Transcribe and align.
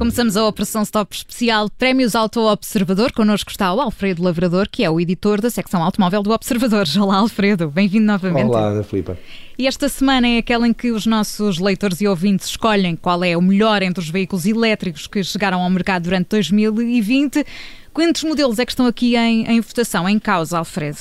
Começamos 0.00 0.34
a 0.34 0.46
Operação 0.46 0.82
Stop 0.82 1.14
Especial 1.14 1.68
Prémios 1.68 2.14
Auto 2.14 2.40
Observador. 2.40 3.12
Connosco 3.12 3.50
está 3.50 3.70
o 3.74 3.82
Alfredo 3.82 4.22
Lavrador, 4.22 4.66
que 4.66 4.82
é 4.82 4.88
o 4.88 4.98
editor 4.98 5.42
da 5.42 5.50
secção 5.50 5.82
automóvel 5.82 6.22
do 6.22 6.30
Observador. 6.30 6.86
Olá, 6.98 7.16
Alfredo. 7.16 7.68
Bem-vindo 7.68 8.06
novamente. 8.06 8.46
Olá, 8.46 8.68
Ana 8.68 8.82
Filipa. 8.82 9.18
E 9.58 9.66
esta 9.66 9.90
semana 9.90 10.26
é 10.26 10.38
aquela 10.38 10.66
em 10.66 10.72
que 10.72 10.90
os 10.90 11.04
nossos 11.04 11.58
leitores 11.58 12.00
e 12.00 12.08
ouvintes 12.08 12.46
escolhem 12.46 12.96
qual 12.96 13.22
é 13.22 13.36
o 13.36 13.42
melhor 13.42 13.82
entre 13.82 14.02
os 14.02 14.08
veículos 14.08 14.46
elétricos 14.46 15.06
que 15.06 15.22
chegaram 15.22 15.60
ao 15.60 15.68
mercado 15.68 16.04
durante 16.04 16.28
2020. 16.28 17.44
Quantos 17.92 18.24
modelos 18.24 18.58
é 18.58 18.64
que 18.64 18.72
estão 18.72 18.86
aqui 18.86 19.16
em, 19.16 19.46
em 19.50 19.60
votação, 19.60 20.08
em 20.08 20.18
causa, 20.18 20.56
Alfredo? 20.56 20.96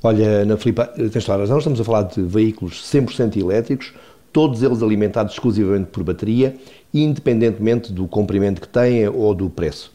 Olha, 0.00 0.42
Ana 0.42 0.56
Filipa, 0.56 0.86
tens 1.10 1.24
toda 1.24 1.38
a 1.38 1.40
razão. 1.40 1.58
Estamos 1.58 1.80
a 1.80 1.84
falar 1.84 2.02
de 2.02 2.22
veículos 2.22 2.84
100% 2.84 3.36
elétricos, 3.36 3.92
todos 4.32 4.62
eles 4.62 4.82
alimentados 4.82 5.32
exclusivamente 5.32 5.86
por 5.90 6.02
bateria 6.02 6.56
independentemente 6.92 7.92
do 7.92 8.06
comprimento 8.06 8.60
que 8.60 8.68
têm 8.68 9.08
ou 9.08 9.34
do 9.34 9.50
preço. 9.50 9.92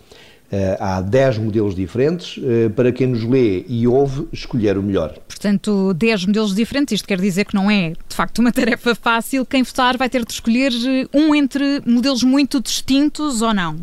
Uh, 0.52 0.78
há 0.80 1.02
10 1.02 1.40
modelos 1.40 1.74
diferentes 1.74 2.38
uh, 2.38 2.70
para 2.76 2.92
quem 2.92 3.08
nos 3.08 3.24
lê 3.24 3.66
e 3.68 3.88
ouve 3.88 4.28
escolher 4.32 4.78
o 4.78 4.84
melhor. 4.84 5.18
Portanto, 5.28 5.96
10 5.96 6.28
modelos 6.28 6.54
diferentes, 6.54 6.92
isto 6.94 7.08
quer 7.08 7.20
dizer 7.20 7.46
que 7.46 7.56
não 7.56 7.72
é 7.72 7.94
de 8.08 8.16
facto 8.16 8.38
uma 8.38 8.52
tarefa 8.54 8.94
fácil. 8.94 9.44
Quem 9.48 9.64
votar 9.64 9.98
vai 9.98 10.08
ter 10.10 10.24
de 10.24 10.32
escolher 10.32 10.72
eh, 10.72 11.08
um 11.12 11.34
entre 11.34 11.82
modelos 11.84 12.22
muito 12.22 12.62
distintos 12.62 13.42
ou 13.42 13.52
não? 13.52 13.78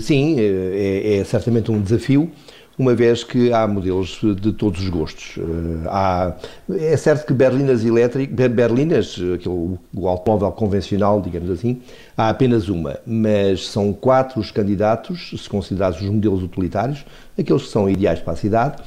Sim, 0.00 0.36
é, 0.38 1.18
é 1.18 1.24
certamente 1.24 1.70
um 1.70 1.80
desafio 1.80 2.32
uma 2.78 2.94
vez 2.94 3.22
que 3.22 3.52
há 3.52 3.66
modelos 3.66 4.20
de 4.40 4.52
todos 4.52 4.80
os 4.80 4.88
gostos. 4.88 5.36
Eh, 5.38 5.86
há, 5.86 6.34
é 6.70 6.96
certo 6.96 7.26
que 7.26 7.32
berlinas 7.32 7.84
elétricas, 7.84 8.50
berlinas, 8.50 9.16
aquele, 9.34 9.78
o 9.94 10.08
automóvel 10.08 10.50
convencional, 10.52 11.20
digamos 11.20 11.50
assim, 11.50 11.80
há 12.16 12.28
apenas 12.28 12.68
uma, 12.68 12.98
mas 13.06 13.68
são 13.68 13.92
quatro 13.92 14.40
os 14.40 14.50
candidatos, 14.50 15.34
se 15.36 15.48
considerados 15.48 16.00
os 16.00 16.08
modelos 16.08 16.42
utilitários, 16.42 17.04
aqueles 17.38 17.62
que 17.62 17.68
são 17.68 17.88
ideais 17.88 18.20
para 18.20 18.32
a 18.32 18.36
cidade, 18.36 18.82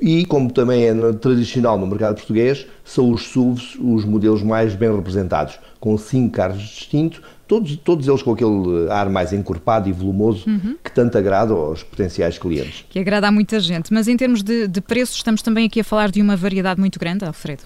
e 0.00 0.24
como 0.24 0.50
também 0.50 0.84
é 0.84 1.12
tradicional 1.12 1.78
no 1.78 1.86
mercado 1.86 2.16
português, 2.16 2.66
são 2.84 3.10
os 3.10 3.22
SUVs 3.28 3.76
os 3.78 4.04
modelos 4.04 4.42
mais 4.42 4.74
bem 4.74 4.94
representados, 4.94 5.58
com 5.78 5.96
cinco 5.98 6.32
carros 6.34 6.60
distintos, 6.60 7.20
todos, 7.46 7.76
todos 7.76 8.08
eles 8.08 8.22
com 8.22 8.32
aquele 8.32 8.88
ar 8.90 9.10
mais 9.10 9.32
encorpado 9.32 9.88
e 9.88 9.92
volumoso 9.92 10.48
uhum. 10.48 10.76
que 10.82 10.90
tanto 10.92 11.18
agrada 11.18 11.52
aos 11.52 11.82
potenciais 11.82 12.38
clientes. 12.38 12.84
Que 12.88 12.98
agrada 12.98 13.28
a 13.28 13.32
muita 13.32 13.60
gente. 13.60 13.92
Mas 13.92 14.08
em 14.08 14.16
termos 14.16 14.42
de, 14.42 14.66
de 14.66 14.80
preços, 14.80 15.16
estamos 15.16 15.42
também 15.42 15.66
aqui 15.66 15.80
a 15.80 15.84
falar 15.84 16.10
de 16.10 16.22
uma 16.22 16.36
variedade 16.36 16.80
muito 16.80 16.98
grande, 16.98 17.24
Alfredo? 17.24 17.64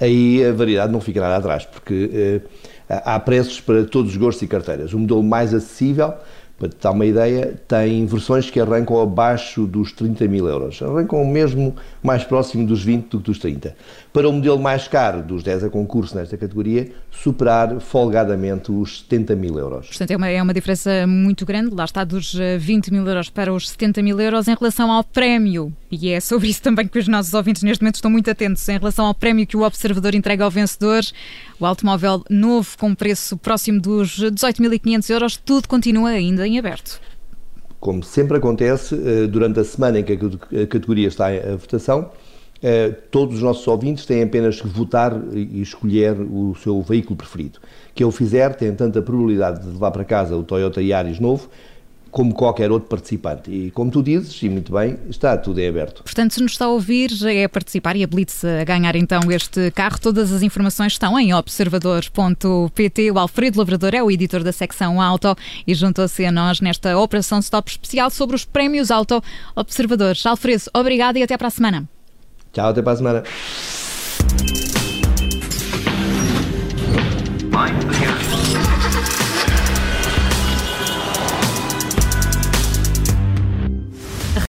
Aí 0.00 0.44
a 0.44 0.52
variedade 0.52 0.92
não 0.92 1.00
fica 1.00 1.20
nada 1.20 1.36
atrás, 1.36 1.64
porque 1.66 2.10
eh, 2.14 2.40
há 2.88 3.18
preços 3.18 3.60
para 3.60 3.84
todos 3.84 4.12
os 4.12 4.16
gostos 4.16 4.42
e 4.42 4.46
carteiras. 4.46 4.92
O 4.92 4.98
modelo 4.98 5.22
mais 5.22 5.52
acessível 5.52 6.14
para 6.58 6.68
te 6.68 6.76
dar 6.82 6.90
uma 6.90 7.06
ideia, 7.06 7.54
tem 7.68 8.04
versões 8.04 8.50
que 8.50 8.58
arrancam 8.58 9.00
abaixo 9.00 9.64
dos 9.64 9.92
30 9.92 10.26
mil 10.26 10.48
euros. 10.48 10.82
Arrancam 10.82 11.24
mesmo 11.24 11.74
mais 12.02 12.24
próximo 12.24 12.66
dos 12.66 12.82
20 12.82 13.08
do 13.08 13.18
que 13.18 13.24
dos 13.24 13.38
30. 13.38 13.76
Para 14.12 14.28
o 14.28 14.32
modelo 14.32 14.58
mais 14.58 14.88
caro, 14.88 15.22
dos 15.22 15.44
10 15.44 15.64
a 15.64 15.70
concurso 15.70 16.16
nesta 16.16 16.36
categoria, 16.36 16.90
superar 17.12 17.80
folgadamente 17.80 18.72
os 18.72 19.00
70 19.00 19.36
mil 19.36 19.56
euros. 19.56 19.86
Portanto, 19.86 20.10
é 20.10 20.16
uma, 20.16 20.28
é 20.28 20.42
uma 20.42 20.52
diferença 20.52 21.06
muito 21.06 21.46
grande. 21.46 21.74
Lá 21.74 21.84
está 21.84 22.02
dos 22.02 22.34
20 22.58 22.88
eh, 22.88 22.90
mil 22.90 23.06
euros 23.06 23.30
para 23.30 23.52
os 23.52 23.68
70 23.70 24.02
mil 24.02 24.20
euros 24.20 24.48
em 24.48 24.54
relação 24.54 24.90
ao 24.90 25.04
prémio. 25.04 25.72
E 25.90 26.10
é 26.10 26.20
sobre 26.20 26.48
isso 26.48 26.62
também 26.62 26.86
que 26.86 26.98
os 26.98 27.08
nossos 27.08 27.32
ouvintes 27.32 27.62
neste 27.62 27.82
momento 27.82 27.96
estão 27.96 28.10
muito 28.10 28.30
atentos. 28.30 28.68
Em 28.68 28.78
relação 28.78 29.06
ao 29.06 29.14
prémio 29.14 29.46
que 29.46 29.56
o 29.56 29.62
observador 29.62 30.14
entrega 30.14 30.44
ao 30.44 30.50
vencedor, 30.50 31.02
o 31.58 31.64
automóvel 31.64 32.22
novo 32.28 32.76
com 32.78 32.94
preço 32.94 33.36
próximo 33.38 33.80
dos 33.80 34.18
18.500 34.18 35.10
euros, 35.10 35.36
tudo 35.36 35.66
continua 35.66 36.10
ainda 36.10 36.46
em 36.46 36.58
aberto. 36.58 37.00
Como 37.80 38.02
sempre 38.02 38.36
acontece, 38.36 38.94
eh, 38.94 39.26
durante 39.26 39.60
a 39.60 39.64
semana 39.64 40.00
em 40.00 40.04
que 40.04 40.12
a 40.12 40.66
categoria 40.66 41.08
está 41.08 41.34
em 41.34 41.56
votação, 41.56 42.10
eh, 42.60 42.90
todos 43.10 43.36
os 43.36 43.42
nossos 43.42 43.66
ouvintes 43.68 44.04
têm 44.04 44.22
apenas 44.22 44.60
que 44.60 44.66
votar 44.66 45.16
e 45.32 45.62
escolher 45.62 46.20
o 46.20 46.54
seu 46.56 46.82
veículo 46.82 47.16
preferido. 47.16 47.60
Que 47.94 48.02
eu 48.02 48.10
fizer, 48.10 48.54
tem 48.56 48.74
tanta 48.74 49.00
probabilidade 49.00 49.60
de 49.60 49.68
levar 49.68 49.92
para 49.92 50.04
casa 50.04 50.36
o 50.36 50.42
Toyota 50.42 50.82
Yaris 50.82 51.20
novo, 51.20 51.48
como 52.10 52.34
qualquer 52.34 52.70
outro 52.70 52.88
participante. 52.88 53.50
E 53.50 53.70
como 53.70 53.90
tu 53.90 54.02
dizes, 54.02 54.42
e 54.42 54.48
muito 54.48 54.72
bem, 54.72 54.96
está 55.08 55.36
tudo 55.36 55.60
é 55.60 55.68
aberto. 55.68 56.02
Portanto, 56.02 56.34
se 56.34 56.42
nos 56.42 56.52
está 56.52 56.64
a 56.66 56.68
ouvir, 56.68 57.10
é 57.26 57.44
a 57.44 57.48
participar 57.48 57.96
e 57.96 58.04
habilite-se 58.04 58.46
a 58.46 58.64
ganhar 58.64 58.96
então 58.96 59.20
este 59.30 59.70
carro. 59.70 59.98
Todas 60.00 60.32
as 60.32 60.42
informações 60.42 60.92
estão 60.92 61.18
em 61.18 61.34
observador.pt. 61.34 63.10
O 63.10 63.18
Alfredo 63.18 63.58
Labrador 63.58 63.94
é 63.94 64.02
o 64.02 64.10
editor 64.10 64.42
da 64.42 64.52
secção 64.52 65.00
Auto 65.00 65.36
e 65.66 65.74
juntou-se 65.74 66.24
a 66.24 66.32
nós 66.32 66.60
nesta 66.60 66.98
Operação 66.98 67.38
Stop 67.40 67.70
especial 67.70 68.10
sobre 68.10 68.36
os 68.36 68.44
prémios 68.44 68.90
Auto 68.90 69.22
Observadores. 69.54 70.24
Alfredo, 70.24 70.64
obrigado 70.74 71.16
e 71.16 71.22
até 71.22 71.36
para 71.36 71.48
a 71.48 71.50
semana. 71.50 71.88
Tchau, 72.52 72.68
até 72.68 72.82
para 72.82 72.92
a 72.92 72.96
semana. 72.96 73.22